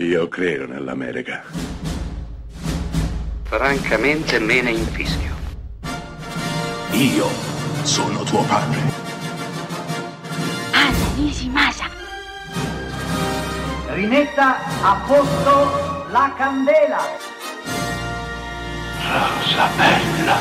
Io 0.00 0.28
credo 0.28 0.64
nell'America. 0.64 1.42
Francamente 3.42 4.38
me 4.38 4.62
ne 4.62 4.70
infischio. 4.70 5.34
Io 6.92 7.26
sono 7.82 8.22
tuo 8.22 8.44
padre. 8.44 8.78
Anna 10.70 11.14
Nishimasa. 11.16 11.86
Rimetta 13.88 14.58
a 14.82 15.04
posto 15.04 16.10
la 16.12 16.32
candela. 16.36 17.00
Rosa 19.02 19.66
bella. 19.76 20.36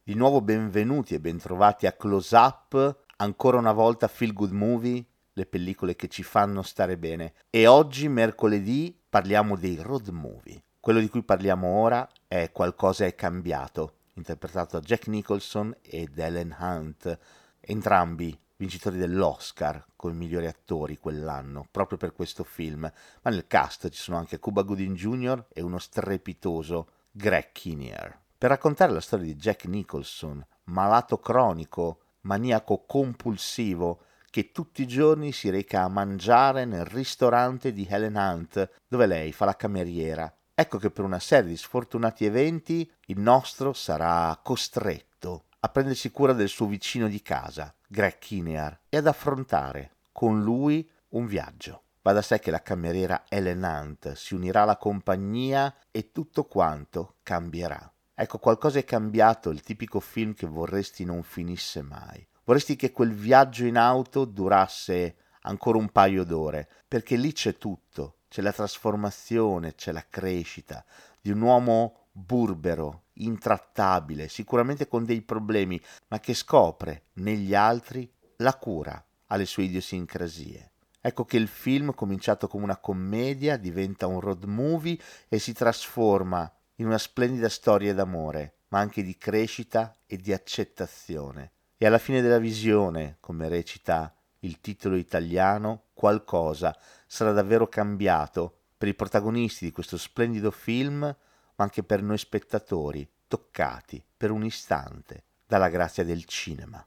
Di 0.00 0.14
nuovo 0.14 0.40
benvenuti 0.40 1.14
e 1.14 1.18
bentrovati 1.18 1.88
a 1.88 1.92
Close 1.92 2.36
Up, 2.36 2.98
ancora 3.16 3.58
una 3.58 3.72
volta 3.72 4.06
Feel 4.06 4.32
Good 4.32 4.52
Movie, 4.52 5.04
le 5.34 5.46
pellicole 5.46 5.94
che 5.94 6.08
ci 6.08 6.22
fanno 6.22 6.62
stare 6.62 6.96
bene. 6.96 7.34
E 7.50 7.66
oggi, 7.66 8.08
mercoledì, 8.08 8.96
parliamo 9.08 9.56
dei 9.56 9.76
road 9.80 10.08
movie. 10.08 10.62
Quello 10.80 11.00
di 11.00 11.08
cui 11.08 11.22
parliamo 11.22 11.66
ora 11.66 12.08
è 12.26 12.50
Qualcosa 12.52 13.04
è 13.04 13.14
cambiato, 13.14 13.98
interpretato 14.14 14.78
da 14.78 14.84
Jack 14.84 15.08
Nicholson 15.08 15.74
ed 15.82 16.18
Ellen 16.18 16.54
Hunt, 16.58 17.18
entrambi 17.60 18.38
vincitori 18.56 18.98
dell'Oscar 18.98 19.84
come 19.96 20.14
migliori 20.14 20.46
attori 20.46 20.98
quell'anno, 20.98 21.66
proprio 21.70 21.98
per 21.98 22.12
questo 22.12 22.44
film. 22.44 22.80
Ma 23.22 23.30
nel 23.30 23.46
cast 23.46 23.88
ci 23.88 24.00
sono 24.00 24.18
anche 24.18 24.38
Cuba 24.38 24.62
Gooding 24.62 24.96
Jr. 24.96 25.46
e 25.52 25.62
uno 25.62 25.78
strepitoso 25.78 26.88
Greg 27.10 27.52
Kinnear. 27.52 28.20
Per 28.36 28.50
raccontare 28.50 28.92
la 28.92 29.00
storia 29.00 29.24
di 29.24 29.36
Jack 29.36 29.64
Nicholson, 29.64 30.44
malato 30.64 31.18
cronico, 31.18 32.00
maniaco 32.22 32.84
compulsivo, 32.86 34.00
che 34.34 34.50
tutti 34.50 34.82
i 34.82 34.88
giorni 34.88 35.30
si 35.30 35.48
reca 35.48 35.82
a 35.82 35.88
mangiare 35.88 36.64
nel 36.64 36.84
ristorante 36.84 37.72
di 37.72 37.86
Helen 37.88 38.16
Hunt, 38.16 38.68
dove 38.88 39.06
lei 39.06 39.30
fa 39.30 39.44
la 39.44 39.54
cameriera. 39.54 40.34
Ecco 40.52 40.76
che 40.76 40.90
per 40.90 41.04
una 41.04 41.20
serie 41.20 41.50
di 41.50 41.56
sfortunati 41.56 42.24
eventi 42.24 42.90
il 43.06 43.20
nostro 43.20 43.72
sarà 43.72 44.36
costretto 44.42 45.44
a 45.60 45.68
prendersi 45.68 46.10
cura 46.10 46.32
del 46.32 46.48
suo 46.48 46.66
vicino 46.66 47.06
di 47.06 47.22
casa, 47.22 47.72
Greg 47.86 48.18
Kinnear, 48.18 48.76
e 48.88 48.96
ad 48.96 49.06
affrontare 49.06 49.92
con 50.10 50.42
lui 50.42 50.90
un 51.10 51.26
viaggio. 51.26 51.82
Va 52.02 52.10
da 52.10 52.20
sé 52.20 52.40
che 52.40 52.50
la 52.50 52.60
cameriera 52.60 53.26
Helen 53.28 53.62
Hunt 53.62 54.14
si 54.14 54.34
unirà 54.34 54.62
alla 54.62 54.78
compagnia 54.78 55.72
e 55.92 56.10
tutto 56.10 56.46
quanto 56.46 57.18
cambierà. 57.22 57.88
Ecco, 58.12 58.38
qualcosa 58.38 58.80
è 58.80 58.84
cambiato, 58.84 59.50
il 59.50 59.62
tipico 59.62 60.00
film 60.00 60.34
che 60.34 60.48
vorresti 60.48 61.04
non 61.04 61.22
finisse 61.22 61.82
mai. 61.82 62.26
Vorresti 62.44 62.76
che 62.76 62.92
quel 62.92 63.12
viaggio 63.12 63.64
in 63.64 63.76
auto 63.76 64.26
durasse 64.26 65.16
ancora 65.42 65.78
un 65.78 65.90
paio 65.90 66.24
d'ore, 66.24 66.68
perché 66.86 67.16
lì 67.16 67.32
c'è 67.32 67.56
tutto, 67.56 68.18
c'è 68.28 68.42
la 68.42 68.52
trasformazione, 68.52 69.74
c'è 69.74 69.92
la 69.92 70.04
crescita 70.08 70.84
di 71.20 71.30
un 71.30 71.40
uomo 71.40 72.08
burbero, 72.12 73.04
intrattabile, 73.14 74.28
sicuramente 74.28 74.88
con 74.88 75.04
dei 75.04 75.22
problemi, 75.22 75.80
ma 76.08 76.20
che 76.20 76.34
scopre 76.34 77.06
negli 77.14 77.54
altri 77.54 78.12
la 78.36 78.54
cura 78.56 79.02
alle 79.28 79.46
sue 79.46 79.64
idiosincrasie. 79.64 80.72
Ecco 81.00 81.24
che 81.24 81.38
il 81.38 81.48
film, 81.48 81.94
cominciato 81.94 82.46
come 82.46 82.64
una 82.64 82.76
commedia, 82.76 83.56
diventa 83.56 84.06
un 84.06 84.20
road 84.20 84.44
movie 84.44 84.98
e 85.28 85.38
si 85.38 85.52
trasforma 85.52 86.50
in 86.76 86.86
una 86.86 86.98
splendida 86.98 87.48
storia 87.48 87.94
d'amore, 87.94 88.60
ma 88.68 88.80
anche 88.80 89.02
di 89.02 89.16
crescita 89.16 89.96
e 90.06 90.16
di 90.18 90.32
accettazione. 90.32 91.52
E 91.76 91.86
alla 91.86 91.98
fine 91.98 92.20
della 92.20 92.38
visione, 92.38 93.16
come 93.20 93.48
recita 93.48 94.14
il 94.40 94.60
titolo 94.60 94.96
italiano, 94.96 95.84
qualcosa 95.94 96.76
sarà 97.06 97.32
davvero 97.32 97.68
cambiato 97.68 98.58
per 98.76 98.88
i 98.88 98.94
protagonisti 98.94 99.64
di 99.64 99.72
questo 99.72 99.96
splendido 99.96 100.50
film, 100.50 101.00
ma 101.00 101.16
anche 101.56 101.82
per 101.82 102.02
noi 102.02 102.18
spettatori, 102.18 103.08
toccati 103.26 104.02
per 104.16 104.30
un 104.30 104.44
istante 104.44 105.24
dalla 105.46 105.68
grazia 105.68 106.04
del 106.04 106.24
cinema. 106.24 106.84